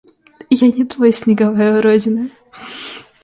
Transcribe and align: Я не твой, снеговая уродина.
Я 0.49 0.69
не 0.77 0.83
твой, 0.83 1.13
снеговая 1.13 1.77
уродина. 1.77 2.31